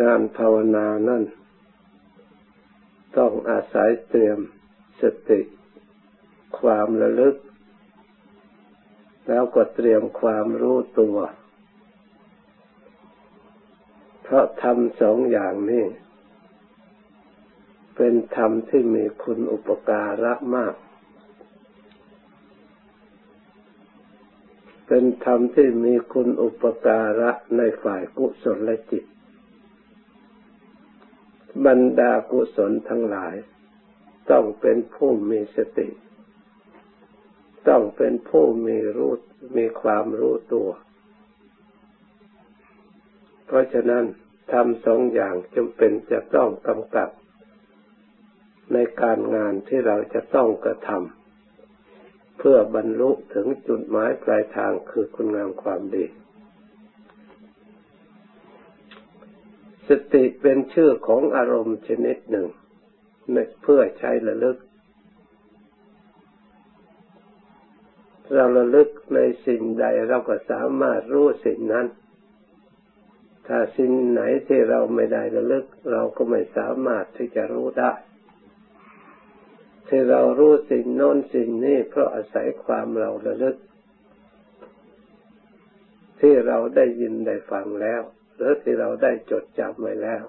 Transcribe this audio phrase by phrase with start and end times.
[0.00, 1.22] การภาวนานั่น
[3.16, 4.38] ต้องอาศัยเตรียม
[5.00, 5.40] สติ
[6.58, 7.36] ความระลึก
[9.28, 11.16] แล้วก็เตรียมความรู้ตัว
[14.22, 15.84] เพราะทำสองอย่างนี้
[17.96, 20.74] เป็นธรรมที่มีคุณอุปการะมาก
[24.88, 29.04] เป็นธรรมที่มีคุณอุปการะในฝ่ายกุศลจิต
[31.66, 33.34] บรรดากุศลทั้งหลาย
[34.30, 35.88] ต้องเป็นผู้มีสติ
[37.68, 39.12] ต้องเป็นผู้มีรู้
[39.56, 40.70] มีความรู้ตัว
[43.46, 44.04] เพราะฉะนั้น
[44.52, 47.10] ทำสองอย่างจำเป็นจะต้องกำกับ
[48.72, 56.04] ในการงานที่เราจะต้องกระทำเพื่อบรรลุถึงจุดหมายปลายทางคือคุณงามความดี
[59.88, 62.48] สติเป็นชื่อของอารมณ์ชนิดหนึ่ง
[63.62, 64.56] เพื่อใช้ระลึก
[68.34, 71.86] เราระลึกในสิ่งใดเราก็สามารถรู้สิ่งนั้น
[73.46, 77.92] ถ้าสิ่งไหนที่เราไม่ได้ระลึก เราก็ไม่สามารถที่จะรู้ได้
[79.88, 83.56] ที่เรารู้สิ่งโน้นสิ่งนี้เพราะอาศัยความเราระลึก
[86.20, 88.02] ที่เราได้ยินได้ฟังแล้ว
[88.36, 90.24] หรือที่เราได้จดจำไว้แล้ว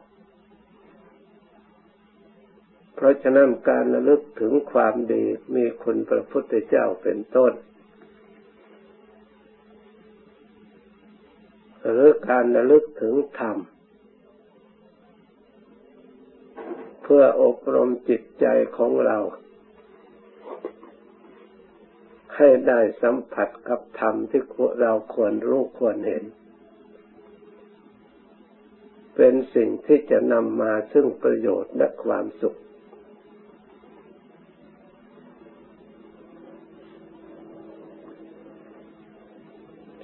[2.96, 5.24] เพราะฉะนั้นการระลึกถึงความดี
[5.56, 7.54] มีคุณพระพุทธเจ้าเป็นต้น
[11.84, 13.58] หรือการระลึกถึงธรรม
[17.04, 18.46] เพื่ออบรมจิตใจ
[18.78, 19.18] ของเรา
[22.36, 24.42] ให้ได้สัมผัสกับธรรมที่
[24.82, 26.24] เราควรรู้ควรเห็น
[29.16, 32.56] เป็นสิ่งที่จะนำมาซึ่งประโยชน์และความสุข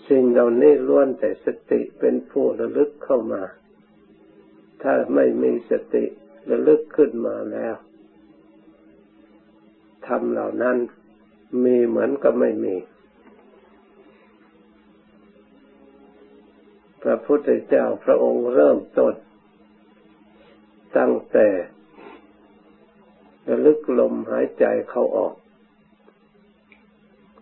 [0.10, 3.44] สิ่งเหล่านี้ล้วนแต่สติเป็นผู้ระลึกเข้ามา
[4.82, 6.06] ถ้าไม่มีสติ
[6.50, 7.76] ระลึกขึ้นมาแล้ว
[10.08, 10.78] ทำเหล่านั้น
[11.64, 12.76] มีเหมือนกับไม่มี
[17.04, 19.14] พระพุทธเจ้าพระองค์เริ่มต้น
[20.98, 21.48] ตั้งแต่
[23.50, 25.36] ระลึกลมหายใจเข้าออก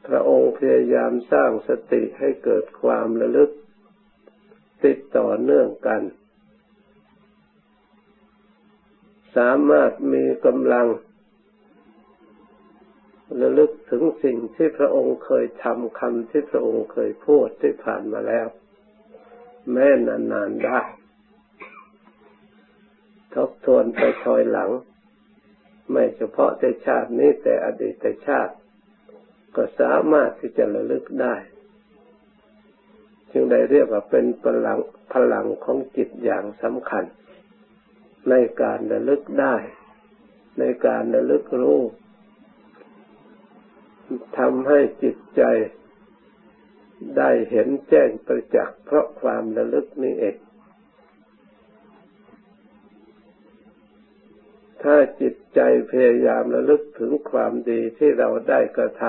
[0.07, 3.51] พระองค์พยายามสร้างสติให้เกิดความระลึก
[4.85, 6.01] ติดต่อเนื่องกัน
[9.37, 10.87] สามารถมีกำลัง
[13.41, 18.47] ระลึกถึงสิ่งที่พระองค์เคยทำคำที่พระองค์เคยพูดที่ผ่านมาแล้ว
[19.71, 20.79] แม้นานๆได้
[23.33, 24.69] ทบทวนไปถอยหลัง
[25.91, 28.53] ไม่เฉพาะแต่ชาตินี้แต่อดีตชาติ
[29.55, 31.35] ก็สามารถที่จะระลึกได้
[33.31, 34.79] จึงได้เรียกว่าเป็นพลัง
[35.13, 37.03] พลังของจิตอย่างสำคัญ
[38.29, 39.55] ในการระลึกได้
[40.59, 41.81] ในการระลึกรู้
[44.37, 45.41] ทำให้จิตใจ
[47.17, 50.37] ได้เห็นแจ้งประจักษ์เพราะความระลึกนี้เอง
[54.83, 55.59] ถ้าจิตใจ
[55.91, 59.03] พยายามระลึกถึงความดีที่เราได้กระท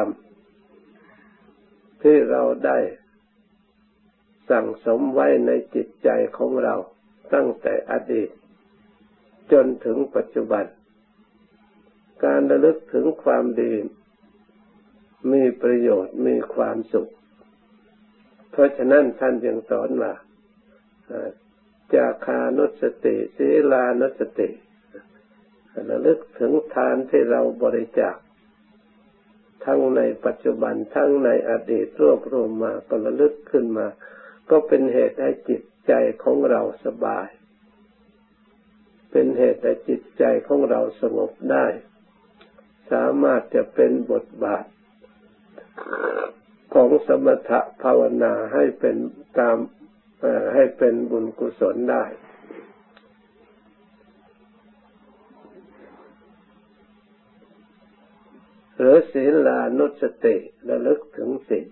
[1.19, 2.79] ำที่เราได้
[4.51, 6.75] สั่งสมไว้ในจิตใจของเรา
[7.35, 8.31] ตั้งแต่อดีต
[9.53, 10.65] จนถึงปัจจุบัน
[12.25, 13.73] การระลึกถึงความดี
[15.33, 17.11] มีประโยชน์มีความสุข
[18.59, 20.13] ราะฉะนั้นท่านยังสอนว่า
[21.95, 24.51] จาคานุสติศีลานุสติ
[25.91, 28.17] ระลึกถึงทานที่เราบริจาค
[29.65, 33.87] ทั้งในปัจจุบันทั้งในอดีตรวบรวมมาก็ระลึกขึ้นมา
[34.51, 35.93] ก็เป็นเหตุให้จิตใจ
[36.23, 37.29] ของเราสบาย
[39.11, 41.67] เป็นเหตุให้จิตใจของเราสงบได้
[42.91, 44.65] สามารถจะเป็นบทบาท
[46.73, 48.97] ของสมถะภาวนาให้เป็น
[49.39, 49.57] ตาม
[50.55, 52.05] ให้เป็นบุญกุศลได้
[58.77, 60.37] หรือศีลานุสติ
[60.69, 61.65] ระลึกถึงสิ่ง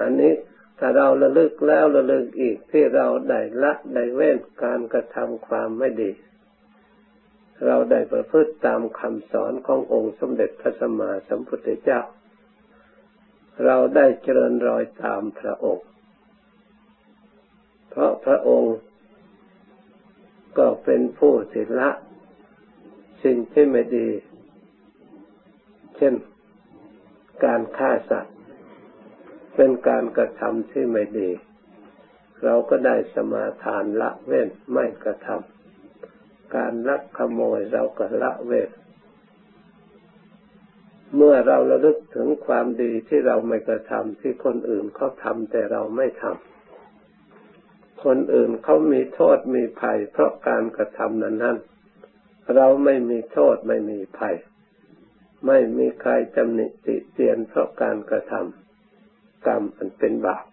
[0.00, 0.32] อันนี้
[0.78, 6.10] ถ้าเราระลึกแล้วระลึกอีกที่เราได้ละได้เว้นการกระทำความไม่ดี
[7.66, 12.00] เราได้ประพฤติตามคำสอนขององค์สมเด็จพระสัมมาสัมพุทธเจ้า
[13.64, 15.86] เราได้เจริญรอยตามพระองค์
[17.90, 18.76] เพราะพระองค์
[20.58, 21.90] ก็เป็นผู้ศิละ
[23.24, 24.08] สิ่งที่ไม่ดี
[25.96, 26.14] เช่น
[27.44, 28.36] การฆ่าสัตว์
[29.54, 31.30] เป็นการกระทำที่ไม่ดี
[32.44, 38.70] เราก็ได้สมาทานละเว้นไม่กระทำการลักขโมยเราก็ละเว้น
[41.16, 51.56] เมื่อเราระลึกถึงความดีที่เราไม่กระทำที่คนอื่นเขาทำแต่เราไม่ทำคนอื่นเขามีโทษมีภัย เพราะการกระทำนั้นนั้น
[52.56, 54.36] เราไม่มีโทษไม่มีภัย
[55.46, 60.44] ไม่มีใครจำหนิติเตียนเพราะการกระทำกรรมอันเป็นบาป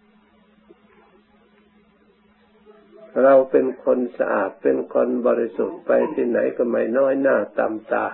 [3.24, 8.06] เราเป็นคนสะอาดเป็นคนบริสุทธิ์ไปที่ไหนก็ไม่น้อยหน้าตำตา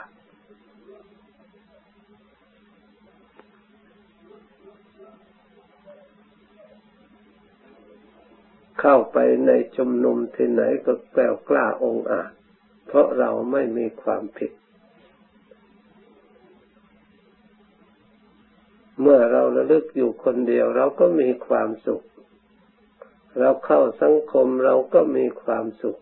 [8.87, 12.31] เข้าไปในชุมนุมที่ไหนก็แกล้วกล้าองอาจ
[12.87, 14.51] เพราะเราไม่มีความผิด
[19.01, 22.03] เมื่อเราระลึกอยู่คนเดียวเราก็มีความสุข
[23.39, 25.97] เราเข้าสังคมเราก็มีความสุข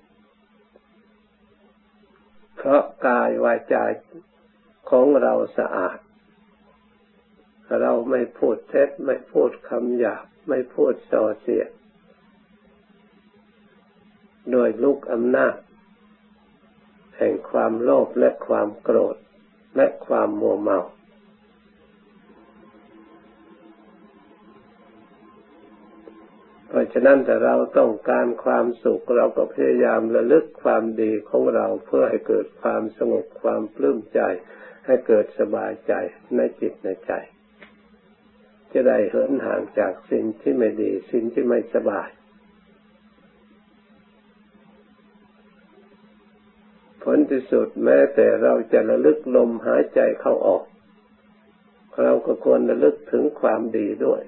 [2.57, 3.85] เพราะกายวาจา
[4.89, 5.99] ของเราสะอาด
[7.81, 11.71] เราไม่พูดเท็จไม่พูดคำหยาบไม่พูดส่อเสียด
[14.51, 15.55] โดยลุกอำนาจ
[17.17, 19.15] แห่งความโลภและความโกรธ
[19.75, 20.79] และความโมเมา
[26.67, 34.19] เพราะฉะนั้นแต่เราต้องการความสุขเราก็พยายามระลึกความดีของเราเพื่อให้เกิดความสงบความปลื้มใจ
[34.85, 35.93] ให้เกิดสบายใจ
[36.35, 37.11] ในจิตในใจ
[38.73, 42.09] จะได้เหินห่างจากสิ่งที่ไม่ดีสิ่งที่ไม่สบาย
[47.03, 50.63] ผลที่สุดแม้แต่เราจะระลึกลมหายใจเข้าออก
[52.03, 54.21] เราก็ควรระลึกถึงความดีด้วย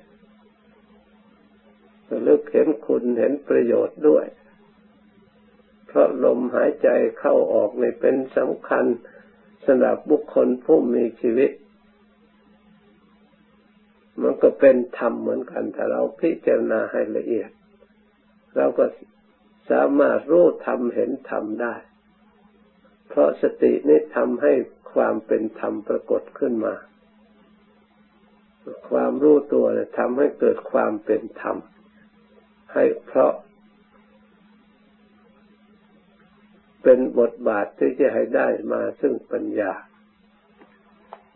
[2.12, 4.26] ระลึกเห็นคุณเห็นประโยชน์ด้วย
[5.88, 6.90] เพราะลมหายใจ
[7.20, 8.86] เข้าออกในเป็นสำคัญ
[9.66, 11.52] สำหรับบุคคลผู้มีชีวิต
[14.22, 17.50] มันก็เป็นธรรมเหมือนกันถ้าเราพิจารณาให้ละเอียด
[18.58, 18.86] เราก็
[19.72, 21.76] สามารถรู้ธรรมเห็นธรรมได้
[23.18, 24.54] เพราะสตินี้ทำให้
[24.94, 26.76] ความเป็นธรรมปรากฏขึ้นมา
[28.90, 29.66] ความรู้ตัว
[30.00, 31.58] ทำให้เกิดความเป็นธรรม
[32.74, 33.34] ให้เพราะ
[36.84, 39.74] เป็นบทบาทที่จะให้ได้มาซึ่งปัญญา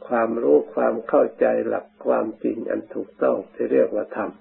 [0.08, 4.32] ความรู้ความเข้าใจหลักความจริงอันถูกต้องที่เรียกว่าธรรม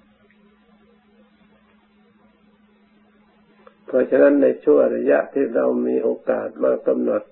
[3.89, 7.23] เพราะฉะนั้นในช่วงระยะที่เรามีโอกาสมากำหนด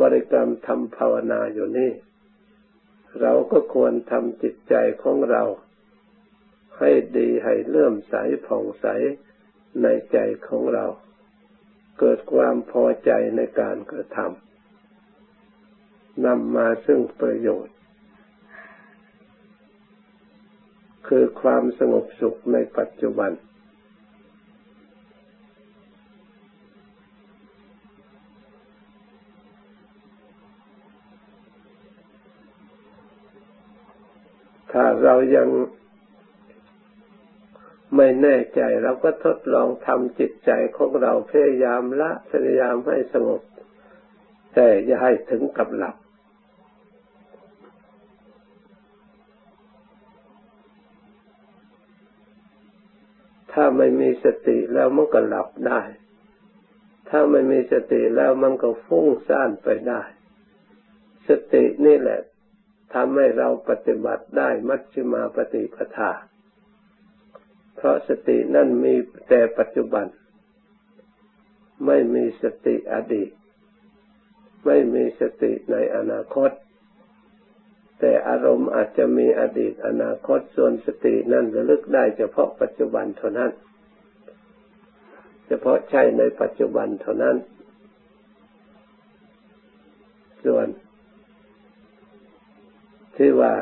[0.00, 1.92] บริกรรมทำภาวนาอยู่นี่
[3.20, 5.42] เราก็ควรทำจิตใจของเรา
[6.78, 8.14] ให้ดีให้เลื่อมใส
[8.46, 8.86] ผ่องใส
[9.82, 10.18] ในใจ
[10.48, 10.86] ของเรา
[11.98, 17.74] เกิดความพอใจในการกระทำนำมาซึ่งประโยชน์
[21.08, 23.30] คือความสงบสุขในปัจจุบัน
[34.74, 35.48] ถ้าเรายัง
[37.96, 43.42] ไม่แน่ใจเราก็ทดลองทำจิตใจของเราพยายามละพยายามให้สงบ
[44.54, 45.96] แต่อย่าให้ถึงกับหลับ
[53.52, 55.80] ถ้าไม่มีสติแล้วมันก็หลับได้
[57.08, 60.02] ถ้าไม่มีสติแล้วมันก็ฟุ้งซ่านไปได้
[61.28, 62.20] สตินี่แหละ
[62.92, 66.10] ทำให้เราปฏิบัติได้มัชฌิมาปฏิปทา
[67.76, 68.94] เพราะสตินั่นมี
[69.28, 70.06] แต่ปัจจุบัน
[71.86, 73.30] ไม่มีสติอดีต
[74.66, 76.50] ไม่มีสติในอนาคต
[78.00, 83.50] แต่อารมณ์อาจจะมีอดีตอนาคตส่วนสตินั่นระลึกได้เฉพาะปัจจุบันเท่านั้น
[85.46, 87.36] เฉพาะใช่ในปัจจุบันเท่านั้น
[90.44, 90.66] ส่วน
[93.16, 93.54] ที่ว่า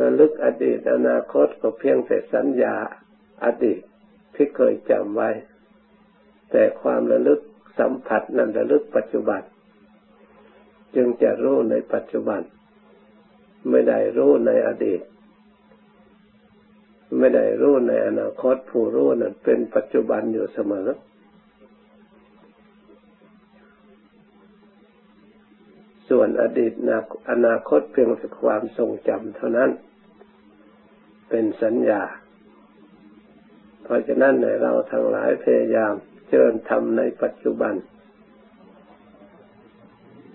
[0.00, 2.74] ระลึกอดีตอนาคตก็เพียงแต่สัญญา
[3.44, 3.80] อดีต
[4.34, 5.30] ที่เคยจำไว้
[6.50, 7.40] แต่ความระลึก
[7.78, 9.42] สัมผัสนั้นระลึกปัจจุบัน
[10.94, 12.40] จึงจะรู้ในปัจจุบัน
[13.70, 15.00] ไม่ได้รู้ในอดีต
[17.18, 20.88] ไม่ได้รู้ในอนาคตผู้รู้นั้นเป็นปัจจุบันอยู่เสมอ
[26.10, 26.72] ส่วนอดีต
[27.30, 29.70] อนาคตเพียงแต่ความทรงจำเท่านั้น
[31.30, 32.02] เป็นสัญญา
[33.82, 35.94] เพราะฉะนั้นในเราทั้งหลายพยายาม
[36.28, 37.74] เจริญธรรมในปัจจุบัน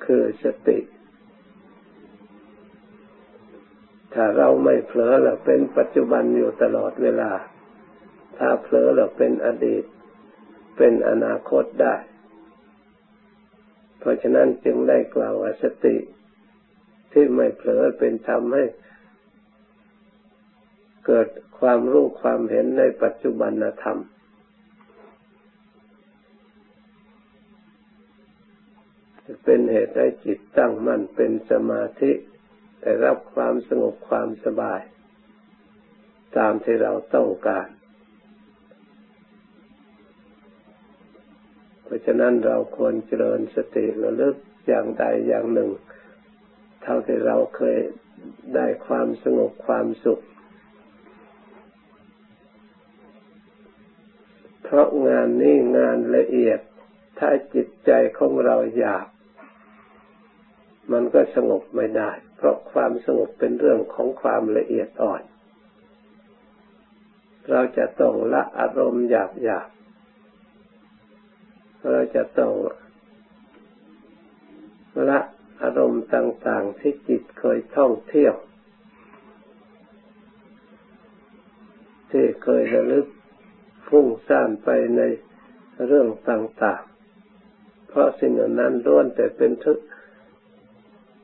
[0.05, 0.79] คือสติ
[4.13, 7.31] ถ้าเราไม่เผลอเราเป็นปัจจุบันอยู่ตลอดเวลา
[8.37, 9.83] ถ้าเผลอเราเป็นอดีต
[10.77, 11.95] เป็นอนาคตได้
[14.05, 15.95] เพราะฉะนั้นจึงได้กล่าวว่าสติ
[17.11, 18.63] ที่ไม่เผลอเป็นทำให้
[21.05, 21.27] เกิด
[21.59, 23.51] ความรู้ความเห็นในปัจจุบัน
[23.83, 23.99] ธรรม
[29.25, 32.11] จะเป็นเหตุให้จิตตั้งมั่นเป็นสมาธิ
[32.81, 34.81] ได้รับความสงบความสบาย
[36.37, 37.67] ตามที่เราต้องการ
[41.85, 44.35] เพราะฉะนั้นเราควรเจริญสติระลึก
[44.67, 45.69] อย่างใดอย่างหนึ่ง
[46.83, 47.77] เท่าที่เราเคย
[48.55, 50.21] ได้ความสงบความสุข
[54.63, 56.59] เพราะงานนี้งานละเอียด
[57.19, 59.07] ถ้าจิตใจของเราอยาก
[60.91, 65.23] มันก็สงบไม่ได้ เพราะความสงบเป็นเรื่องของความละเอียดอ่อน
[67.51, 69.69] เราจะต้องละอารมณ์หยาบหยาบ
[71.91, 72.51] เราจะต้อง
[75.09, 75.19] ละ
[75.63, 78.33] อารมณ์ต่าง ๆ ที่จิตเคยท่องเที่ยว
[82.11, 83.07] ที่เคยระลึก
[83.87, 85.01] ฟุ้งซ่านไปใน
[85.87, 86.81] เรื่องต่าง
[87.35, 89.77] ๆ เพราะสิ่งนั้นล้วนแต่เป็นทุก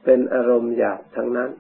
[0.04, 1.52] เป็นอารมณ์หยาบทั้งนั้น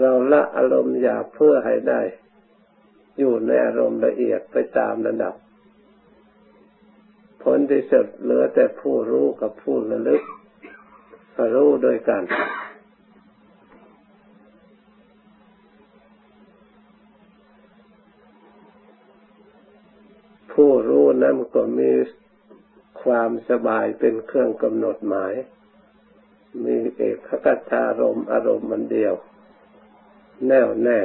[0.00, 2.00] เราละอารมณ์หยาบเพื่อให้ได้
[3.18, 5.34] อยู่ในอารมณ์ละเอียดไปตามระดับ
[7.42, 10.22] ผลที่สุดเหลือแต่ผู้รู้กับผู้ระลึก
[11.54, 12.22] รู้โดยกัน
[20.52, 21.92] ผู้รู้นั้นก็มี
[23.02, 25.32] ความสบายเป็นเครื่องกำหนดหมาย
[26.64, 27.30] มีเอกค
[27.70, 29.14] ตารมอารมณ์มันเดียว
[30.46, 31.00] แน่วแน่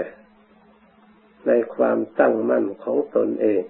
[1.48, 3.64] ในความตั้งมั่นของตนเอง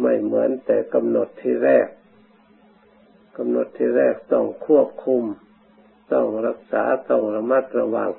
[0.00, 1.86] ไม่เหมือนแต่กำหนดที่แรก
[3.36, 5.22] กำหนดที่แรกต้องควบคุม
[6.12, 8.10] ต้องรักษาต้องระมัดระวัง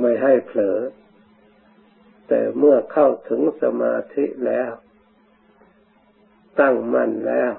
[0.00, 0.78] ไม่ให้เผลอ
[2.28, 4.72] แต่เมื่อเข้าถึงสมาธิแล้ว
[6.60, 7.52] ตั้งมั่นแล้ว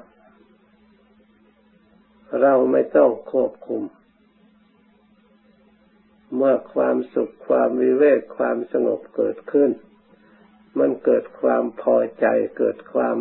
[2.41, 3.81] เราไม่ต้องควบคุม
[6.35, 9.71] เมื่อความสุขความวิเวกความสงบเกิดขึ้น
[10.79, 12.25] มันเกิดความพอใจ
[12.57, 13.17] เกิดความ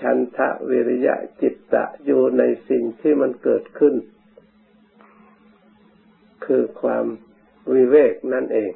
[0.00, 3.94] ชันทะวิริยะจิตตะอยู่ในสิ่งที่มันเกิดขึ้น
[6.46, 7.04] คือความ
[7.72, 8.72] วิเวกนั่นเอง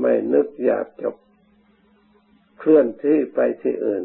[0.00, 1.16] ไม่นึกอยากจบ
[2.58, 4.04] เคลื่อนที่ไปที่อื่น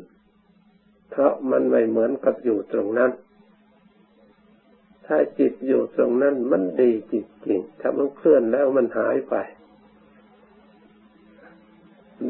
[1.10, 3.12] เพราะมันไม่เหมือนกับอยู่ตรงนั้น
[5.06, 7.14] ถ้าจิตอยู่ตรงนั้นมันดีจ
[7.48, 9.36] ริงๆ ถ้ามันเคลื่อนแล้วมันหายไป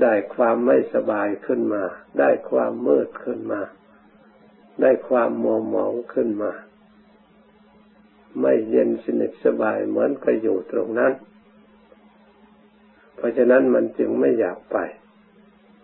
[0.01, 1.84] ได้ความไม่สบายขึ้นมา
[2.20, 3.62] ได้ความมืดขึ้นมา
[4.82, 6.51] ได้ความมัวหมองขึ้นมา
[8.42, 11.13] ไม่เย็นสนิทสบายเหมือนกับอยู่ตรงนั้น
[13.15, 14.77] เพราะฉะนั้นมันจึงไม่อยากไป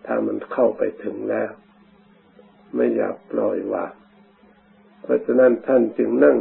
[0.06, 1.50] ถ้ามันเข้าไปถึงแล้ว
[2.76, 3.92] ไม่อยากปล่อยวาง
[5.02, 6.36] เพราะฉะนั้นท่านจึงนั่ง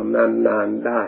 [0.47, 1.03] นานๆได้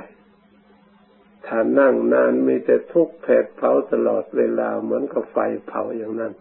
[1.46, 6.34] ถ้านั่งนานมีแต่ทุกข์แผดเผาตลอดเวลาเหมือนกับไฟเผาอย่างนั้น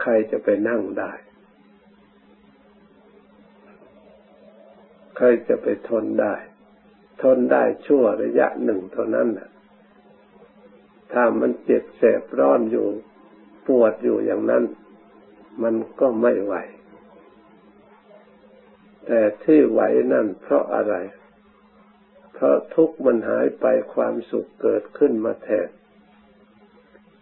[0.00, 1.12] ใครจะไปนั่งได้
[5.16, 6.34] ใครจะไปทนได้
[7.22, 9.50] ทนได้ชั่วระยะหนึ่งเท่านั้นนะ
[11.12, 12.86] ถ้ามันเจ็บแสบร้อนอยู่
[13.66, 14.64] ปวดอยู่อย่างนั้น
[15.62, 16.54] มันก็ไม่ไหว
[19.12, 19.80] แต่ที่ไหว
[20.12, 20.94] นั่นเพราะอะไร
[22.32, 25.68] เพราะทุกข์มันหายไปความสุขเกิดขึ้นมาแทน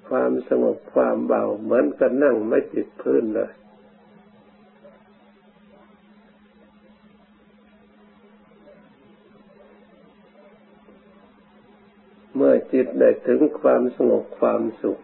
[0.09, 3.53] ความสงบความเบาเหมือนกับนั่งไม่ติดพื้นเลย
[12.35, 14.99] เมื่อจิตได้ถึงความสงบความสุข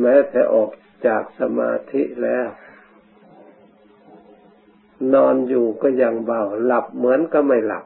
[0.00, 0.70] แม้แต่ออก
[1.06, 2.48] จากสมาธิแล้ว
[5.14, 7.84] นอนอยู่ก็ยังเบา หลับเหมือนก็ไม่หลับ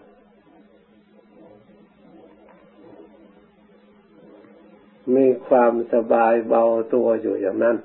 [5.15, 7.77] มีความสบายเบาตัวอยู่อย่างนั้น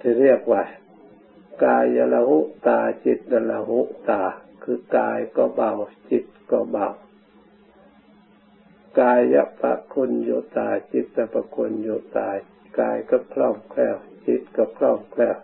[0.00, 0.62] ที่เรียกว่า
[1.64, 3.18] กายละหุตาจิต
[3.50, 4.22] ละหุตา
[4.62, 5.72] คือกายก็เบา
[6.10, 6.88] จิตก็เบา
[9.00, 12.28] กายปะคุณโยตา จิตปะคุณโยตา
[12.80, 15.36] กายก็คล่องแคล่วจิตก็คล่องแคล่ว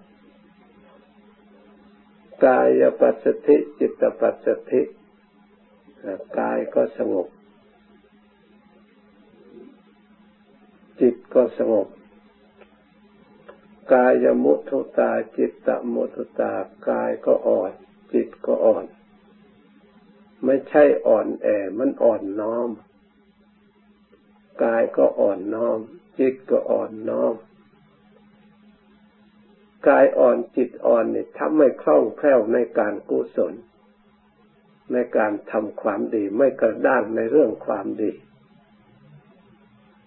[2.46, 4.82] กายปัสสติจิตปัสสติ
[6.38, 7.28] กายก็สงบ
[11.00, 11.86] จิตก็สงบ
[13.92, 16.52] กายมุทุตาจิตตมุทุตา
[16.88, 17.72] กายก็อ่อน
[18.12, 18.84] จิตก็อ่อน
[20.44, 21.46] ไม่ใช่อ่อนแอ
[21.78, 22.70] มันอ่อนน้อม
[24.62, 25.80] กายก็อ่อนน้อม
[26.18, 27.34] จิตก็อ่อนน้อม
[29.88, 33.54] กายอ่อนจิตอ่อนเนี่ยทำให้คล่องแคล่วในการกุศล
[34.92, 38.12] ในการทำความดีไม่กระด้างในเรื่องความดี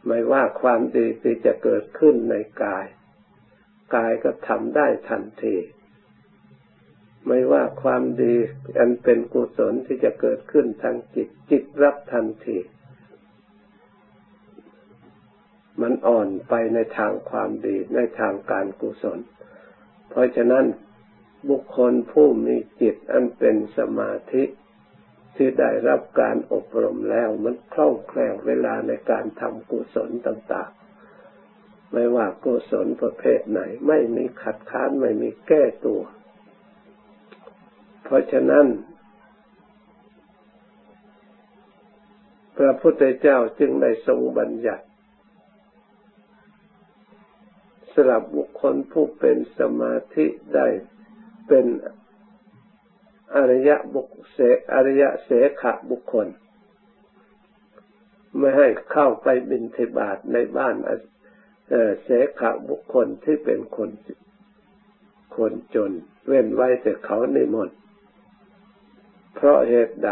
[0.08, 2.86] ไม่ว่าความดีที่จะเกิดขึ้นในกาย
[3.96, 5.58] กายก็ทำได้ทันที
[7.28, 8.36] ไม่ว่าความดี
[8.78, 12.58] อันเป็นกุศลที่จะเกิดขึ้นทางจิตจิตรับทันที
[15.81, 19.19] มันอ่อนไปในทางความดีในทางการกุศล
[20.10, 20.65] เพราะฉะนั้น
[21.50, 24.43] บุคคลผู้มีจิตอันเป็นสมาธิ
[25.36, 36.01] ที่ได้รับการอบรมแล้วมันคล่องแคล่วเวลาในการทำกุศลต่างๆ ไม่ว่ากุศลประเภทไหน ไม่มีขัดข้านไม่มีแก้ตัว
[38.03, 38.65] เพราะฉะนั้น
[42.57, 44.87] พระพุทธเจ้าจึงได้ทรงบัญญัติ
[48.00, 50.25] สหรับบุคคลผู้เป็นสมาธิ
[50.56, 50.68] ได้
[51.48, 51.66] เป็น
[53.36, 54.39] อริยบุคเส
[54.74, 55.30] อริยเส
[55.62, 56.27] ขะบุคคล
[58.38, 60.75] ไม่ให้เข้าไปบินทบาตในบ้าน
[62.03, 63.90] เสขะบุคคลที่เป็นคน
[65.38, 65.92] คนจน
[66.27, 67.70] เว้นไว้แต่เขาในมน
[69.36, 70.10] เพราะเหตุใด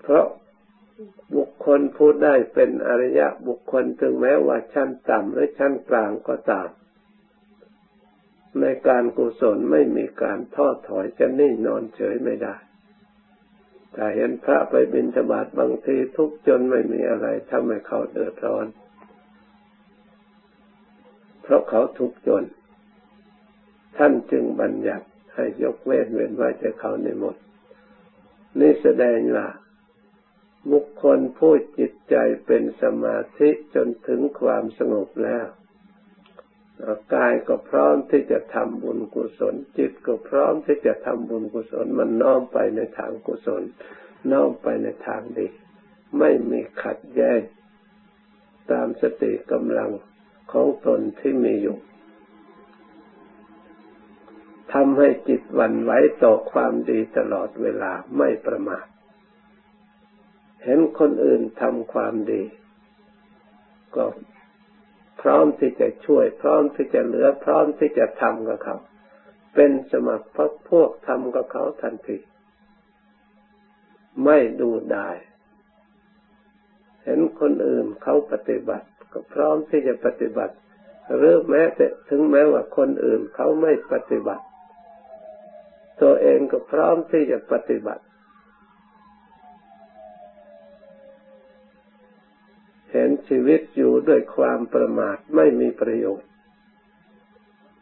[0.00, 0.26] เพราะ
[1.36, 6.68] บุคคลผู้ได้เป็นอริยะบุคคลถึงแม้ว่าชั้นต่ำหรือชั้นกลางก็ตาม
[8.60, 12.56] ในการกุศลไม่มีการท้อถอยจะนิ่งนอนเฉยไม่ได้
[13.94, 18.66] ถ้าเห็นพระไปบิณฑบาตบางทีทุกจนไม่มีอะไรทำให้เขาเดือดร้อน
[21.42, 22.44] เพราะเขาทุกจน
[23.96, 27.36] ท่านจึงบัญญัติให้ยกเว้นเว้นไว้แต่เขาในหมด
[28.60, 29.46] นี่แสดงว่า
[30.72, 32.14] บุคคลผู้จิตใจ
[32.46, 35.46] เป็นสมาธิจนถึงความสงบแล้ว
[37.14, 43.62] กายก็พร้อมที่จะทำบุญกุศล จิตก็พร้อมที่จะทำบุญกุศล มันน้อมไปในทางกุศล
[44.30, 45.46] น้อมไปในทางดี
[46.18, 47.40] ไม่มีขัดแย้ง
[48.70, 49.90] ตามสติกำลัง
[50.52, 51.78] ของตนที่มีอยู่
[54.72, 55.92] ทำให้จิตวันไหว
[56.22, 58.86] ต่อความดีตลอดเวลาไม่ประมาท
[60.64, 62.42] เห็นคนอื่นทำความดี
[63.96, 64.04] ก็
[65.20, 68.76] พร้อมที่จะช่วย พร้อมที่จะเหลือ พร้อมที่จะทำกับเขา
[69.54, 72.18] เป็นสมัครพวกพวกทำกับเขาทันที
[74.24, 75.10] ไม่ดูได้
[77.04, 80.54] เห็นคนอื่นเขาปฏิบัติ ก็พร้อมที่จะปฏิบัติ
[81.16, 84.44] หรือแม้แต่ถึงแม้ว่าคนอื่นเขาไม่ปฏิบัติ
[86.02, 88.02] ตัวเองก็พร้อมที่จะปฏิบัติ
[92.92, 96.28] เห็นชีวิตอยู่ด้วยความประมาทไม่มีประโยชน์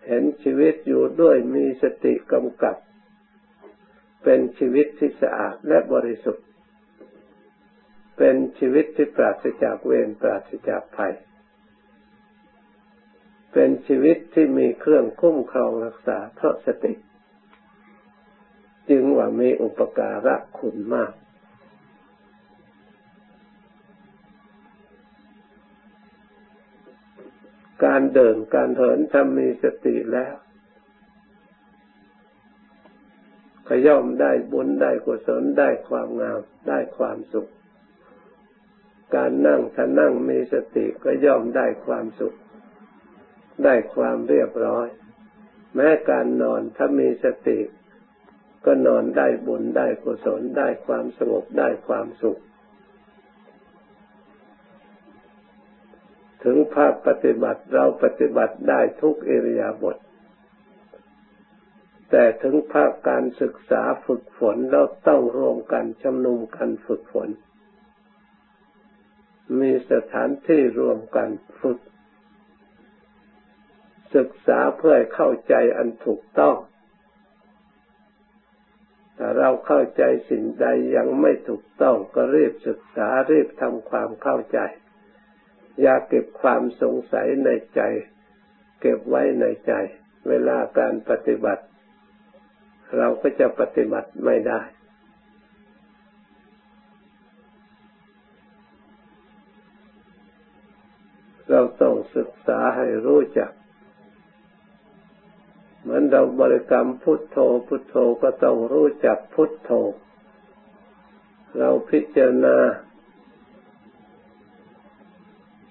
[0.06, 2.76] เห็นชีวิตอยู่ด้วยมีสติกำกับ
[4.24, 6.46] เป็นชีวิตที่สะอาดและบริสุทธิ์
[8.18, 11.14] เป็นชีวิตที่ปราศจากเวรปราศจากภัย
[13.52, 16.92] เป็นชีวิตที่มีเครื่องคุ้มครองรักษาเพราะสติ
[18.90, 21.12] จึงว่ามีอุปการะคุณมาก
[27.84, 30.34] การเดินการเหินถ้ามีสติแล้ว
[33.66, 37.48] ก็ย่อมได้บุญได้กุศลได้ความงามได้ความสุข
[39.14, 42.34] การนั่งถ้านั่งมีสติก็ย่อมได้ความสุข
[43.64, 44.86] ได้ความเรียบร้อย
[45.74, 47.58] แม้การนอนถ้ามีสติ
[48.64, 52.38] ก็นอนได้บุญได้กุศลได้ความสงบได้ความสุข
[56.44, 59.96] ถึงภาคปฏิบัติเราปฏิบัติได้ทุกเอริยาบถ
[62.10, 67.28] แต่ถึงภาคการศึกษาฝึกฝนเราต้องรวมกันชำนุมกันฝึกฝน
[69.60, 71.28] มีสถานที่รวมกัน
[71.60, 71.78] ฝึก
[74.16, 76.56] ศึกษาเพื่อเข้าใจอันถูกต้อง
[79.18, 84.58] ถ้าเราเข้าใจสิ่งใดยังไม่ถูกต้องก็รีบศึกษารีบทำความเข้าใจ
[85.80, 87.80] อย่าเก็บความสงสัยในใจ
[88.80, 89.72] เก็บไว้ในใจ
[90.28, 91.64] เวลาการปฏิบัติ
[92.96, 94.60] เราก็จะปฏิบัติไม่ได้
[101.50, 103.50] เราต้องศึกษาให้รู้จัก
[105.82, 109.70] เหมือนเราบริกรรมพุทโธพุทโธก็ต้องรู้จักพุทโธ
[111.58, 112.56] เราพิจารณา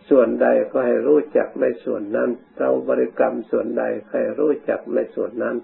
[0.09, 5.55] ส่วนใดก็ให้รู้จักในส่วนนั้น เราบริกรรมส่วนใดให้รู้จักในส่วนนั้น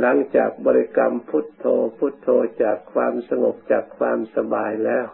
[0.00, 1.64] หลังจากบริกรรมพุทโธ
[1.98, 2.28] พุทโธ
[2.62, 5.06] จากความสงบจากความสบายแล้ว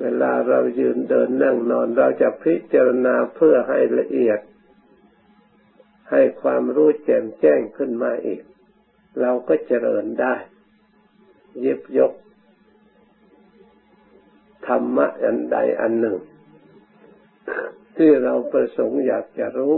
[0.00, 4.40] เวลาเรายืนเดินนั่งนอนเราจะพิจารณาเพื่อให้ละเอียด
[6.10, 8.42] ให้ความรู้แจ่มแจ้งขึ้นมาอีก
[9.20, 10.34] เราก็เจริญได้
[11.64, 12.12] ยิบยก
[14.66, 16.18] ธรรมะอันใดอันหนึ่ง
[17.96, 19.74] ที่เราประสงค์อยากจะรู้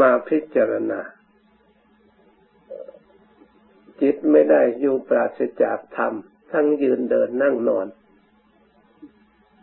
[0.00, 1.00] มาพิจารณา
[4.00, 6.12] จิตไม่ได้อยู่ปราศจากธรรม
[6.52, 7.86] ทั้งยืนเดินนั่งนอน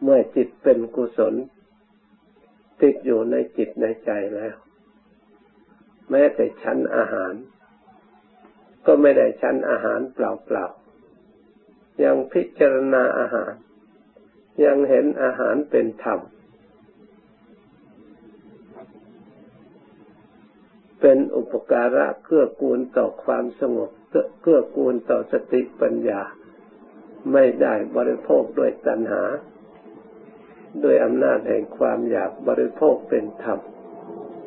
[0.03, 1.33] เมื่อจิตเป็นกุศล
[2.81, 4.55] ติดอยู่ในจิตในใจแล้ว
[6.09, 7.33] แม้แต่ชั้นอาหาร
[8.85, 10.19] ก็ไม่ได้ชั้นอาหารเป
[10.53, 10.80] ล่าๆ
[12.03, 13.53] ยังพิจารณาอาหาร
[14.65, 16.19] ยังเห็นอาหารเป็นธรรม
[21.01, 23.89] เป็นอุปการะเกื้อกูลต่อความสงบ
[24.41, 26.21] เกื้อกูลต่อสติปัญญา
[27.33, 29.23] ไม่ได้บริโภคด้วยตัณหา
[30.83, 33.59] ด้วยอำนาจแห่งความอยากบริโภคเป็นธรรม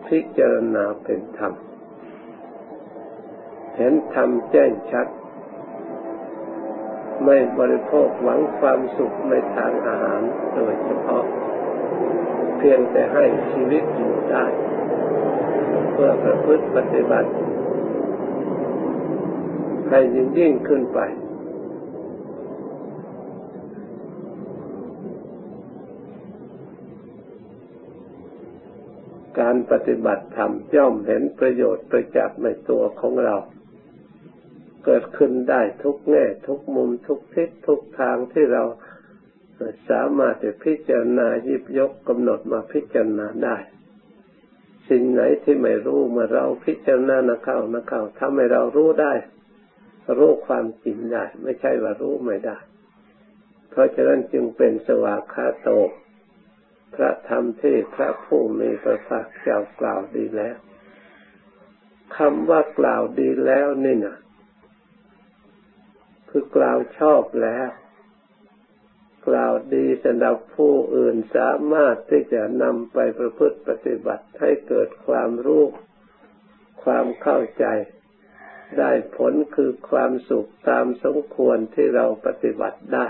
[0.07, 1.53] พิจารณาเป็นธรรม
[3.77, 5.07] เห็นธรรมแจ้งชัด
[7.25, 10.21] ไม่บริโภคหวังความสุขในทางอาหาร
[10.55, 11.25] โดยเฉพาะ
[12.59, 14.47] เพียงแต่ให้ชีวิตอยู่ได้
[15.93, 17.31] เพื่อประพฤติปฏิบัติ
[19.91, 21.01] ให้ยิ่งยิ่งขึ้นไป
[29.41, 33.37] การปฏิบัติธรรมย่อมเห็นประโยชน์ประจักษ์ในตัวของเรา
[34.85, 38.65] เกิดขึ้นได้ทุกแง่ทุกมุมทุกทิศทุกทางที่เรา
[39.91, 43.57] สามารถจะพิจารณายิบยกกำหนดมาพิจารณาได้
[44.89, 49.15] สิ่งไหนที่ไม่รู้เมื่อเราพิจารณานะเข้านะเข้าทำให้เรารู้ได้
[50.19, 52.59] รู้ความจริงได้ ไม่ใช่ว่ารู้ไม่ได้
[53.71, 55.69] เพราะฉะนั้นจึงเป็นสวากขาโต
[56.95, 60.57] พระธรรมที่พระผู้มีพระภาคเจ้ากล่าวดีแล้ว
[62.17, 64.17] คำว่ากล่าวดีแล้วนี่นะ
[66.37, 67.69] คือกล่าวชอบแล้ว
[69.29, 75.65] กล่าวดีสำหรับผู้อื่นสามารถที่จะนำไปประพฤติปฏิบัติให้เกิดความรู้
[76.85, 77.65] ความเข้าใจ
[78.79, 83.09] ได้ผลคือความสุขตามสมควรที่เราปฏิบัติได้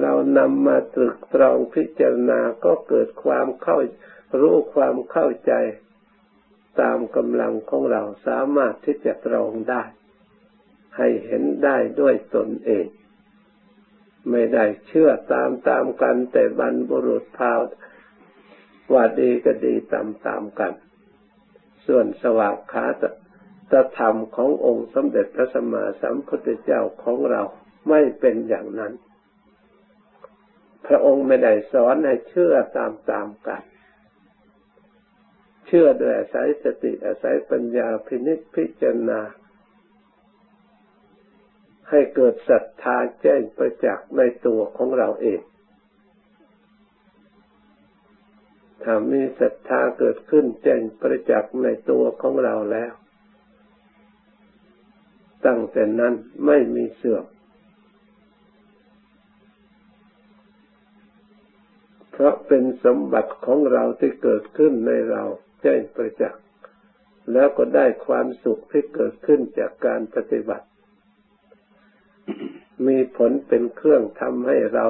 [0.00, 3.78] เรานำมาตรึกตรองพิจารณาก็เกิดความเข้า
[4.40, 5.52] รู้ความเข้าใจ
[6.80, 9.82] ตามกำลังของเราสามารถที่จะตรองได้
[10.96, 12.86] ให้เห็นได้ด้วยตนเอง
[14.30, 17.60] ไม่ได้เชื่อตามตามกัน แต่บรรบุรุษพาว
[18.92, 20.72] ว่าดีก็ดีตามตามกัน
[21.86, 22.86] ส่วนสวากขา
[23.72, 27.42] ตธรรมขององค์สมเด็จพระสัมมาสัมพุทธเจ้าของเรา
[27.88, 28.92] ไม่เป็นอย่างนั้น
[30.86, 33.62] พระองค์ไม่ได้สอนให้เชื่อตามตามกัน
[35.66, 39.20] เชื่อโดยอาศัยสติอาศัยปัญญาพินิจพิจารณา
[41.90, 45.40] ให้เกิดศรัทธาแจ้งประจักษ์ในตัวของเราเอง
[48.82, 52.92] ถ้ามีศรัทธาเกิดขึ้นแจ้งประจักษ์ในตัวของเราแล้ว
[55.46, 56.14] ตั้งแต่นั้น
[56.46, 57.24] ไม่มีเสื่อม
[62.10, 65.22] เพราะเป็นสมบัติของเราที่เกิดขึ้นในเรา
[65.62, 66.42] แจ้งประจักษ์
[67.32, 70.66] แล้วก็ได้ความสุขที่เกิดขึ้นจากการปฏิบัติ
[72.86, 74.86] มีผลเป็นเครื่องทำให้เรา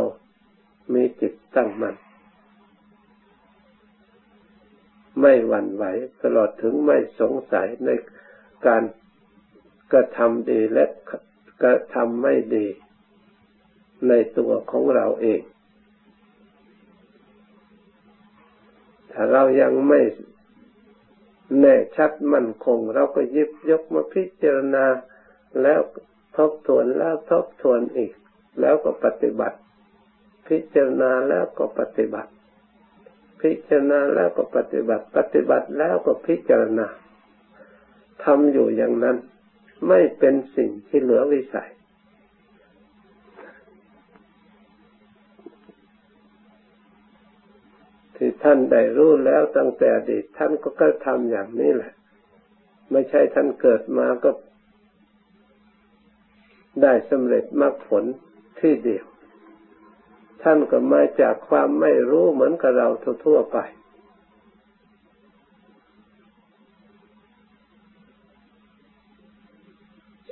[0.94, 1.96] มีจิตตั้งมัน่น
[5.20, 5.84] ไม่หวั่นไหว
[6.22, 7.90] ตลอดถึงไม่สงสัยใน
[8.66, 8.82] การ
[9.92, 10.84] กระทำดีและ
[11.62, 12.66] กระทำไม่ดี
[14.08, 15.40] ในตัวของเราเอง
[19.12, 20.00] ถ้าเรายังไม่
[21.60, 24.84] แน่ชัดมั่นคง เราก็ยิบยกมาพิจารณา
[25.62, 25.80] แล้ว
[26.38, 28.12] ทบทวนแล้วทบทวนอีก
[28.60, 29.58] แล้วก็ปฏิบัติ
[30.48, 32.30] พิจารณาแล้วก็ปฏิบัติ
[33.40, 36.86] พิจารณาแล้วก็ปฏิบัติ ปฏิบัติแล้วก็พิจารณา
[38.24, 39.16] ทำอยู่อย่างนั้น
[39.88, 41.70] ไม่เป็นสิ่งที่เหลือวิสัย
[48.16, 51.92] ที่ท่านได้รู้แล้วตั้งแต่อดีตท่านก็กระทำอย่างนี้แหละ
[52.92, 54.30] ไม่ใช่ท่านเกิดมาก็
[56.82, 58.04] ได้สำเร็จมรรคผล
[58.60, 59.04] ที่เดียว
[60.42, 62.88] ท่านก็มาจากความไม่รู้เหมือนกับเรา
[63.24, 63.58] ทั่วไป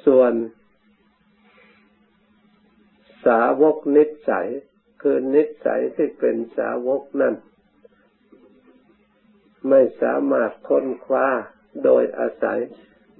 [0.06, 0.32] ส่วน
[3.26, 4.48] สาวกนิสัย
[5.02, 7.34] คือนิสัยที่เป็นสาวกนั่น
[9.68, 11.26] ไม่สามารถค้นคว้า
[11.84, 12.58] โดยอาศัย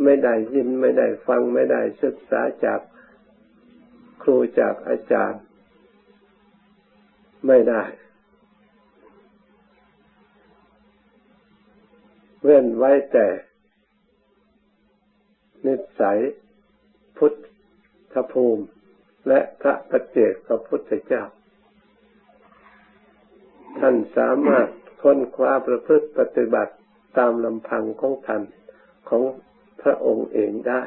[0.03, 2.81] ไม่ได้ยินไม่ได้ฟังไม่ได้ศึกษาจาก
[4.27, 5.43] รูจากอาจารย์
[7.47, 7.83] ไม่ได้
[12.43, 13.27] เว้นไว้แต่
[15.67, 16.19] นิสัย
[17.17, 17.33] พุท
[18.13, 18.65] ธภูมิ
[19.29, 21.25] และพระปฏิเจกพระพุทธเจ้า
[23.79, 24.69] ท่านสามารถ
[25.03, 26.75] ค้นคว้าประพฤติปฏิบัติ
[27.19, 28.43] ตามลำพังของท่าน
[29.09, 29.23] ของ
[29.83, 30.83] พระองค์เองได้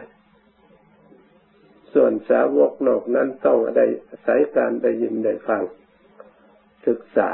[1.93, 5.63] ส่วนสาวกนอกนั้นต้องได้อาศัยการได้ยินได้ฟัง
[6.87, 7.29] ศึกษา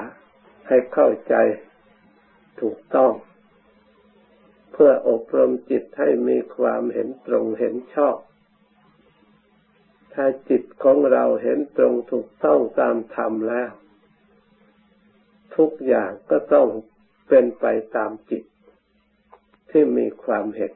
[0.67, 1.35] ให้เข้าใจ
[2.61, 3.13] ถูกต้อง
[4.71, 8.17] เพื่ออบรมจิตให้มีความเห็นตรงเห็นชอบ
[10.13, 13.71] ถ้าจิตของเราเห็นตรงถูกต้องตามธรรมแล้ว
[15.55, 16.67] ทุกอย่างก็ต้อง
[17.27, 17.65] เป็นไป
[17.95, 18.43] ตามจิต
[19.69, 20.73] ที่มีความเห็น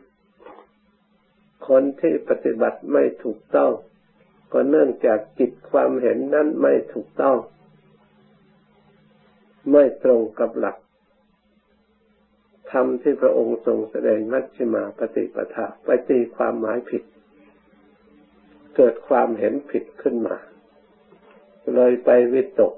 [1.69, 3.71] คนที่ปฏิบัติไม่ถูกต้อง
[4.53, 7.37] ก็เนื่องจากจิตความเห็นนั้นไม่ถูกต้อง
[9.71, 10.77] ไม่ตรงกับหลัก
[12.71, 17.03] ธรรมที่พระองค์ทรงแสดงมัชฌิมาปฏิปทาไปตีความหมายผิด
[18.75, 20.37] เกิดความเห็นผิดขึ้นมา
[21.75, 22.73] เลยไปวิตก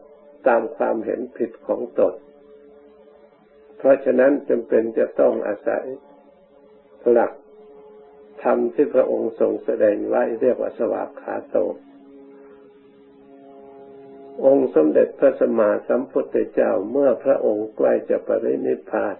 [0.48, 2.14] ตามความเห็นผิดของตน
[3.78, 5.84] เพราะฉะนั้นจำเป็นจะต้องอาศัย
[7.12, 7.32] หลัก
[8.44, 11.58] ธรรมที่พระองค์ทรงแสดงไว้เรียกว่าสวากขาโต
[14.46, 19.16] องค์สมเด็จพระสัมมาสัมพุทธเจ้าเมื่อพระองค์ใกล้จะปรินิพพาน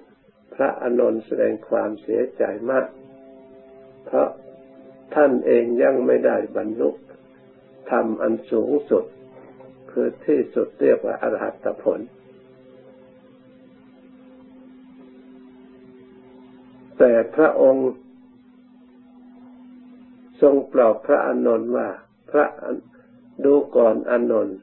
[0.56, 2.88] พระอานนท์แสดงความเสียใจมาก
[4.06, 4.30] เพราะ
[5.16, 6.90] ท่านเองยังไม่ได้บรรลุ
[7.92, 9.06] ธรรมอันสูงสุด
[9.92, 12.00] คือที่สุดเรียกว่าอรหัตผล
[16.98, 17.90] แต่พระองค์
[20.42, 21.90] ทรงปลอบพระอานนท์ว่า
[22.32, 22.46] พระ
[23.46, 24.58] ดูก่อนอานนท์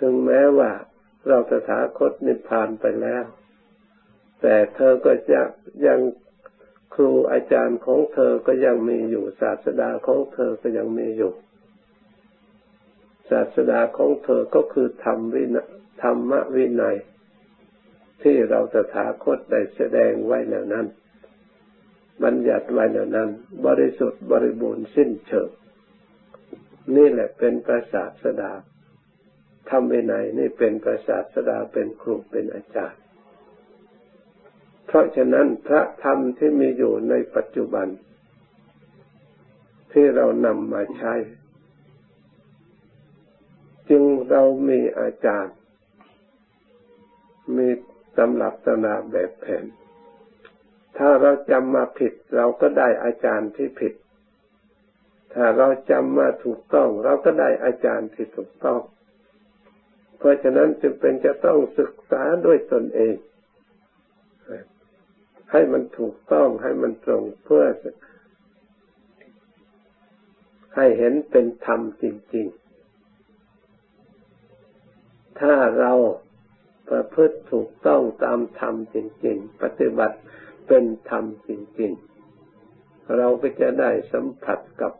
[0.00, 0.70] ถึงแม้ว่า
[1.26, 3.24] เราตถาคตนิพพานไปแล้ว
[4.40, 5.40] แต่เธอก็จะ
[5.86, 6.00] ยัง
[6.94, 11.32] ครูอาจารย์ของเธอก็ยังมีอยู่ ศาสดาของเธอก็ยังมีอยู่
[13.30, 15.56] ศาสดาของเธอก็คือธรรมวิน
[16.02, 16.96] ธรรมวินัย
[18.22, 20.86] ที่เราตถาคตได้แสดงไว้แล้วนั้น
[22.24, 23.28] บัญญัติไว้เหล่านั้น
[23.66, 25.48] บริสุทธิ์บริบูรณ์สิ้นเชิง
[26.96, 28.52] นี่แหละเป็นประสาทสดา
[29.68, 33.00] ทำไปไหนนี่เป็นประสาทสดาเป็นครูเป็นอาจารย์
[34.86, 37.88] เพราะฉะนั้นพระธรรมที่มีอยู่ในปัจจุบัน
[39.92, 41.14] ที่เรานำมาใช้
[43.88, 45.54] จึงเรามีอาจารย์
[47.56, 47.68] มี
[48.16, 49.64] ตำรับตำนาแบบแผน
[50.98, 53.94] ถ้าเราจำมาผิดเราก็ได้อาจารย์ที่ผิด
[55.34, 58.80] ถ้าเราจำมาถูกต้อง เราก็ได้อาจารย์ที่ถูกต้อง
[60.18, 63.14] เพราะฉะนั้นจึงเป็นจะต้องศึกษาด้วยตนเอง
[65.52, 67.64] ให้มันถูกต้องให้มันตรงเพื่อ
[70.76, 72.04] ให้เห็นเป็นธรรมจ
[72.34, 72.66] ริง ๆ
[75.40, 75.92] ถ้าเรา
[76.88, 80.16] ประพฤติถูกต้องตามธรรมจริง ๆ ปฏิบัติ
[80.66, 81.50] เป็นธรรมจ
[81.80, 84.92] ริงๆ เราก็จะได้สัมผัสกับ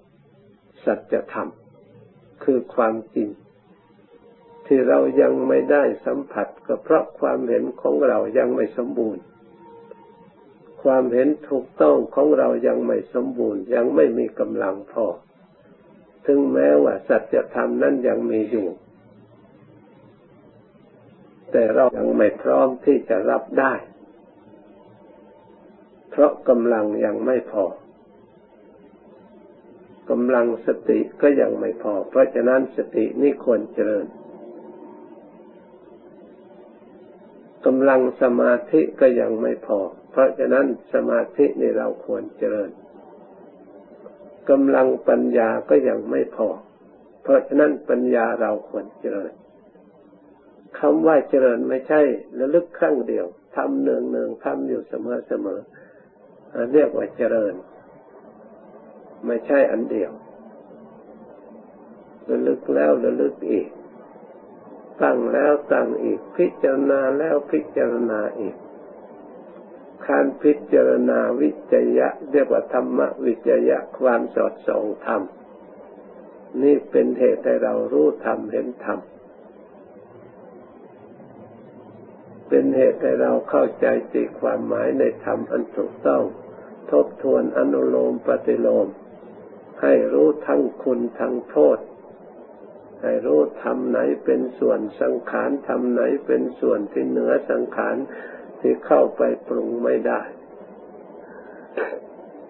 [0.85, 1.49] สัจธรรม
[2.45, 3.29] คือความจริง
[4.67, 9.23] ที่เรายังไม่ได้สัมผัสก็เพราะความเห็นของเรายังไม่สมบูรณ์
[10.83, 15.07] ความเห็นถูกต้องของเรายังไม่สมบูรณ์ ยังไม่มีกำลังพอ
[16.27, 18.69] ถึงแม้ว่าสัจธรรมนั้นยังมีอยู่
[21.53, 23.75] แต่เรายังไม่พร้อมที่จะรับได้
[26.19, 27.65] เพราะกำลังยังไม่พอ
[30.11, 34.07] กำลังสติก็ยังไม่พอ เพราะฉะนั้นสตินี่ควรเจริญ
[37.67, 39.79] กำลังสมาธิก็ยังไม่พอ
[40.11, 42.71] เพราะฉะนั้นสมาธินี่เราควรเจริญ
[44.51, 46.49] กำลังปัญญาก็ยังไม่พอ
[47.23, 49.33] เพราะฉะนั้นปัญญาเราควรเจริญ
[50.79, 52.01] คำว่าเจริญไม่ใช่
[52.39, 53.27] ระลึกครั้งเดียว
[53.57, 55.61] ทำเนืองเนืองทำอยู่เสมอเสมอ
[56.73, 57.55] เรียกว่าเจริญ
[59.27, 60.11] ไม่ใช่อันเดียว
[62.29, 63.69] ระลึกแล้วระลึกอีก
[65.03, 68.57] ตั้งแล้วตั้งอีก พิจารณาแล้วพิจารณาอีก
[70.09, 75.23] การพิจารณาวิจยะ เรียกว่าธรรมวิจยะความสอดส่องธรรม
[76.63, 78.99] นี่เป็นเหตุให้เรารู้ธรรมเห็นธรรม
[82.49, 86.23] เป็นเหตุให้เราเข้าใจตีความหมายในธรรมอันถูกต้อง
[86.93, 88.89] ทบทวนอนุโลมปฏิโลม
[89.83, 91.79] ให้รู้ทั้งคุณทั้งโทษ
[93.03, 97.97] ให้รู้ทำไหนเป็นส่วนสังขารทำไหนเป็นส่วนที่เหนือสังขาร
[98.61, 100.21] ที่เข้าไปปรุงไม่ได้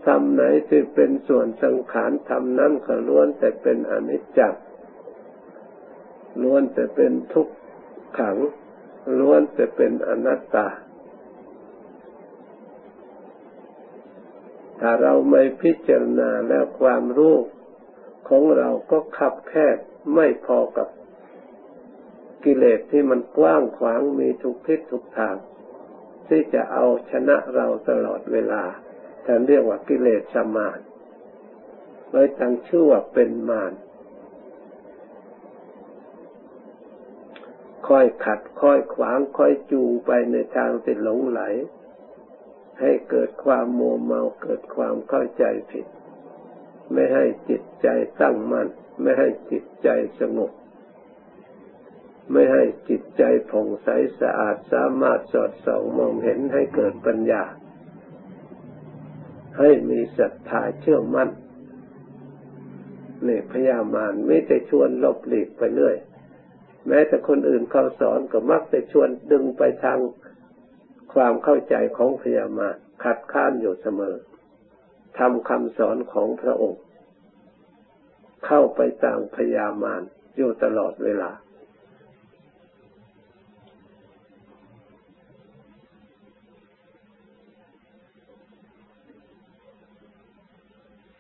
[0.07, 4.63] ทำไหนที่เป็นส่วนสังขารทำนั้นก็ล้วนแต่เป็นอนิจจ์
[6.43, 7.49] ล้วนแต่เป็นทุก
[8.19, 8.37] ขัง
[9.19, 10.67] ล้วนแต่เป็นอนัตตา
[14.81, 17.37] ถ้าเราไม่พิจารณาแล้วความรู้
[18.29, 19.77] ของเราก็ขับแคบ
[20.15, 20.89] ไม่พอกับ
[22.45, 25.37] กิเลสที่มันกว้างขวางมีทุกทิศทุกทาง
[26.29, 28.63] ที่จะเอาชนะเราตลอดเวลา
[29.25, 30.79] ท่านเรียกว่ากิเลสสมาน
[32.11, 33.73] เลยตั้งชื่อว่าเป็นมาร
[37.89, 41.41] ค่อยขัดค่อยขวางค่อยจูงไปในทางที่หลงไหล
[42.81, 45.87] ให้เกิดความโมเมาเกิดความเข้าใจผิด
[46.93, 47.89] ไม่ให้จิตใจ
[48.21, 48.69] ตั้งมัน่น
[49.03, 49.89] ไม่ให้จิตใจ
[50.21, 50.53] สงบ
[52.33, 53.89] ไม่ให้จิตใจผ่องใส
[54.21, 57.43] สะอาดสามารถสอดส่องมองเห็นให้เกิดปัญญา
[59.59, 61.31] ให้มีศรัทธาเชื่อมั่น
[63.27, 65.97] นี่พยามารไม่แต่ชวนลบหลีกไปเรื่อย
[66.89, 69.99] แม้แต่คนอื่นเขาสอนก็มักจะชวนดึงไปทาง
[71.17, 74.17] ความเข้าใจของพยามารขัดข้านอยู่เสมอ
[75.19, 76.83] ทำคำสอนของพระองค์
[78.47, 80.03] เข้าไปตามพยามาร
[80.37, 81.31] อยู่ตลอดเวลา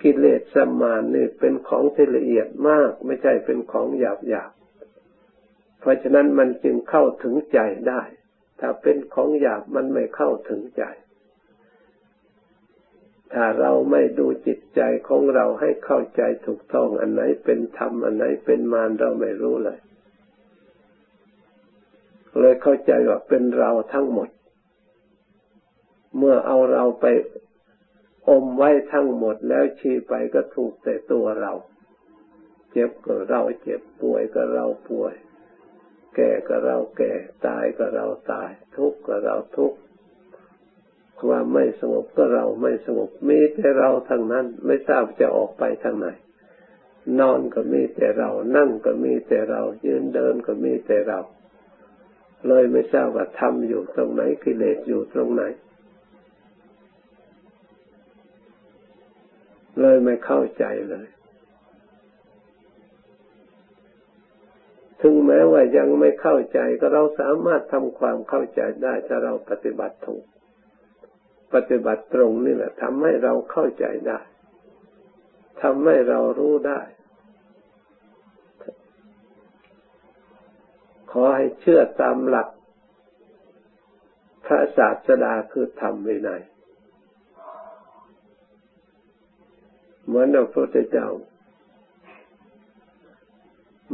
[0.03, 4.53] กิเลสสมานนี่เป็นของที่ละเอียดมากไม่ใช่เป็นของหยาบหยาบ
[5.81, 8.03] เพราะฉะนั้นมันจึงเข้าถึงใจได้
[8.61, 10.83] ถ้าเป็นของหยาบมันไม่เข้าถึงใจ
[13.33, 19.79] ถ้าเราไม่ดูจิตใจของเราให้เข้าใจถูกต้อง อันไหนเป็นธรรม อันไหนเป็นมารเราไม่รู้เลย
[22.41, 24.29] เลยเข้าใจว่าเป็นเราทั้งหมด
[26.19, 27.07] เมื่อเอาเราไป
[28.29, 31.53] อมไว้ทั้งหมดแล้วชี้ไปก็ถูกแต่ตัวเรา
[32.73, 35.15] เจ็บก็เราเจ็บป่วยก็เราป่วย
[36.17, 37.13] แก่ก็เราแก่
[37.47, 39.79] ตายก็เราตาย ทุกข์ก็เราทุกข์
[41.21, 46.09] ความไม่สงบก็เราไม่สงบมีแต่เราทั้งนั้น ไม่ทราบจะออกไปทางไหน
[47.21, 51.21] นอนก็มีแต่เรา นั่งก็มีแต่เรา ยืนเดินก็มีแต่เรา
[52.49, 55.43] เลยไม่ทราบว่าทำอยู่ตรงไหนกิเลสอยู่ตรงไหน
[59.81, 61.07] เลยไม่เข้าใจเลย
[65.01, 70.25] ถึงแม้ว่ายังไม่เข้าใจก็เราสามารถทำความเข้าใจได้ถ้าเราปฏิบัติถูก
[71.55, 74.21] ปฏิบัติตรงนี่แหละทำให้เราเข้าใจได้
[75.63, 76.81] ทำให้เรารู้ได้
[81.11, 82.49] ขอให้เชื่อตามหลัก
[84.47, 86.43] พระศาสดาคือธรรมวินัย
[90.07, 91.09] เหมือนพระพุทธเจ้า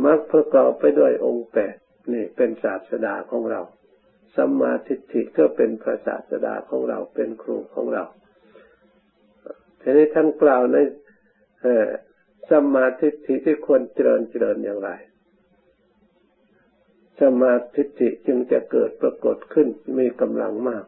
[0.04, 1.76] มักประกอบไปด้วยองค์แปด
[2.12, 3.60] นี่เป็นศาสดาของเรา
[4.36, 8.04] สัมมาทิฏฐิก็เป็นพระศาสดาของเราเป็นครูของเรา
[9.80, 10.76] ทีนี้ท่านกล่าวใน
[12.48, 14.90] สัมมาทิฏฐิที่ควรเจริญเจริญอย่างไร
[17.20, 17.82] สมาธิ
[18.26, 19.68] จึงจะเกิดปรากฏขึ้น
[19.98, 20.84] มีกำลังมาก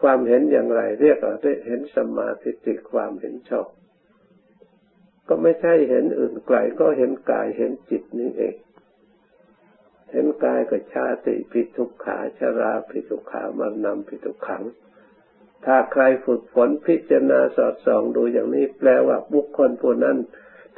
[0.00, 1.34] ความเห็นอย่างไร เรียกว่า
[1.66, 2.50] เห็นสมาธิ
[2.92, 3.66] ความเห็นชอบ
[5.34, 8.56] ก็ไม่ใช่เห็นอื่นไกลก็เห็นกายเห็นจิตนี่เอง
[10.12, 14.64] เห็นกายกับชาติพิทุกขาชาราพิทุกขามรณะพิทุกขัง
[15.64, 20.16] ถ้าใครฝึกฝนพิจารณาสอดส่องดูอย่างนี้แปลว่าบุคคลผู้นั้น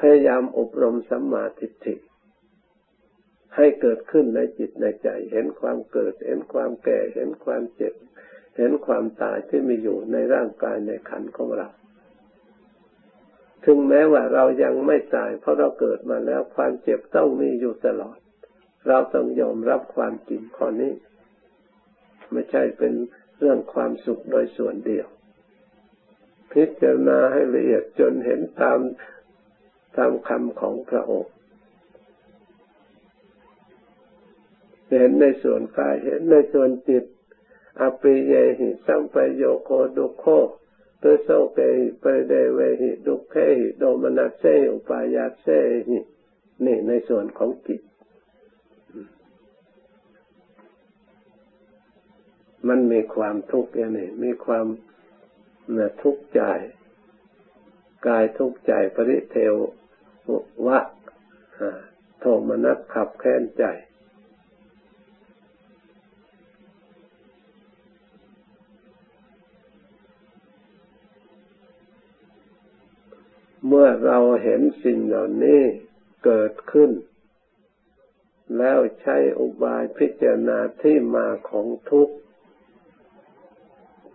[0.00, 1.94] พยายามอบรมสัมมาทิฏฐิ
[3.56, 7.94] ให้เกิดขึ้นในจิตในใจ เห็นความเกิด เห็นความแก่ เห็นความเจ็บ
[8.56, 11.70] เห็นความตายที่มีอยู่ในร่างกายในขันของเรา
[13.64, 18.18] ถึงแม้ว่าเรายังไม่ตาย เพราะเราเกิดมาแล้วความเจ็บต้องมีอยู่ตลอด
[18.88, 20.92] เราต้องยอมรับความจริงข้อนี้
[22.32, 22.92] ไม่ใช่เป็น
[23.38, 25.06] เรื่องความสุขโดยส่วนเดียว
[26.52, 28.78] พิจารณาให้ละเอียดจนเห็นตาม
[29.96, 31.32] ตามคำของพระองค์
[34.92, 37.04] เห็นในส่วนกายเห็นในส่วนจิต
[37.80, 40.24] อปิเยหิสัมปโยโคดุโค
[41.06, 45.46] เตโสเกหิปเดเวหิดุเคหิโดมนัสเซอุปายาเซ
[45.88, 45.98] หิ
[46.64, 47.80] นี่ในส่วนของจิต
[52.68, 54.66] มันมีความทุกข์อย่างนี้มีความ
[56.02, 56.42] ทุกข์ใจ
[58.06, 59.54] กายทุกข์ใจปริเทว
[60.66, 60.80] วะ
[62.20, 63.64] โทมนัสขับแค้นใจ
[73.66, 75.62] เมื่อเราเห็นสิ่งเหล่านี้
[76.24, 76.90] เกิดขึ้น
[78.58, 82.14] แล้วใช้อุบายพิจารณาที่มาของทุกข์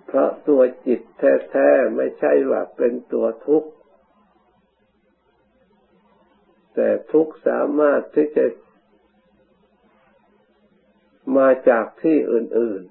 [0.06, 3.70] เพราะตัวจิตแท้ๆไม่ใช่ว่าเป็นตัวทุกข์
[6.76, 8.46] แต่ทุกข์สามารถที่จะ
[11.38, 12.82] มาจากที่อื่น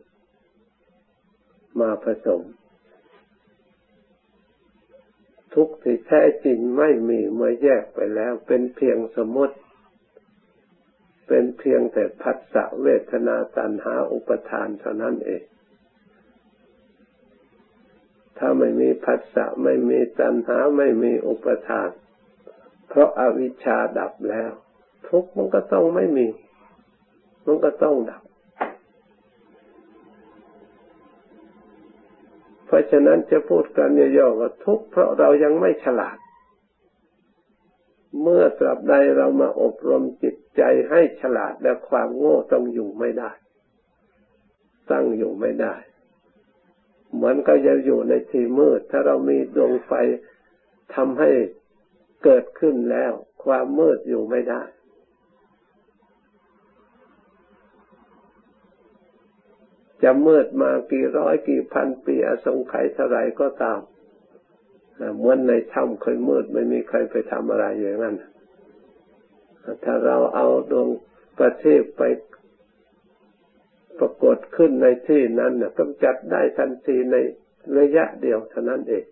[0.71, 2.43] ๆ มาผสม
[5.55, 9.57] ทุกข์ที่แท้จริงไม่มีเมื่อแยกไปแล้ว เป็นเพียงสมมติ
[11.28, 15.42] เป็นเพียงแต่พัสสะเวทนาตัณหาอุปทานเท่านั้นเอง
[18.38, 21.90] ถ้าไม่มีพัสสะไม่มีตัณหาไม่มีอุปทาน
[22.88, 24.53] เพราะอาวิชชาดับแล้ว
[25.09, 26.26] ทุกข์มันก็ต้องไม่มี
[27.46, 28.22] มันก็ต้องดับ
[32.69, 36.19] เพราะฉะนั้นจะพูดกันย่อๆว่าทุกเพราะเรายังไม่ฉลาด
[38.23, 43.31] เมื่อตราบใดเรามาอบรมจิตใจให้ฉลาดและความโง่ต้องอยู่ไม่ได้
[44.91, 45.75] ตั้งอยู่ไม่ได้
[47.14, 49.93] เหมือนก็จะอยู่ในที่มืด ถ้าเรามีดวงไฟ
[50.95, 51.31] ทำให้
[52.25, 53.12] เกิดขึ้นแล้ว
[53.45, 54.62] ความมืดอยู่ไม่ได้
[60.03, 63.80] จะมืดมากี่ร้อยกี่พันปีอสงไขยเท่าไรก็ตาม
[65.16, 68.16] เหมือนในถ้ำเคยมืดไม่มีใครไปทำอะไรอย่างนั้น
[69.84, 70.88] ถ้าเราเอาดวง
[71.38, 72.03] ประทีปไป
[73.99, 77.16] ปรากฏขึ้นในที่นั้นนะกำจัดได้ทันทีใน
[77.78, 79.05] ระยะเดียวเท่านั้นเอง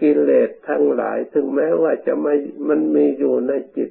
[0.00, 2.34] กิเลสทั้งหลายถึงแม้ว่าจะไม่
[2.68, 3.90] มันมีอยู่ในจิต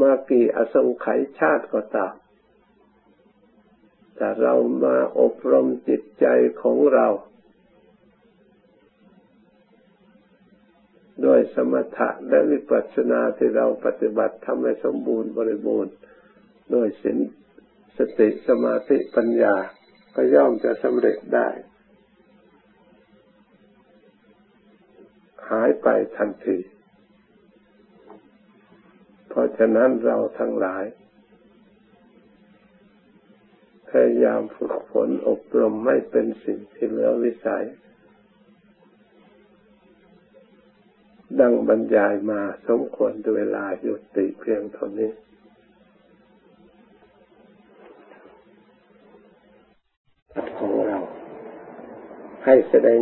[0.00, 2.14] มากี่อสงไขยชาติก็ตาม
[4.18, 4.54] ถ้าเรา
[4.84, 6.26] มาอบรมจิตใจ
[6.62, 7.06] ของเรา
[11.22, 15.92] โดยสมถะและวิปัสสนาที่เราปฏิบัติทำให้สมบูรณ์บริบูรณ์
[16.70, 17.18] โดยสิน
[17.98, 19.54] สติสมาธิปัญญา
[20.14, 21.48] ก็ย่อมจะสำเร็จได้
[25.50, 26.58] หายไปทันที
[29.28, 30.84] เพราะฉะนั้นเราทั้งหลาย
[33.90, 37.66] พยายามฝึกฝนอบรมไม่เป็นสิ่งที่เหลือวิสัย
[41.40, 45.10] ดังบรรยายมาสมควรด้วยเวลาหยุดติเพียงเท่านี้
[50.58, 50.98] ของเรา
[52.44, 52.98] ให้แสดง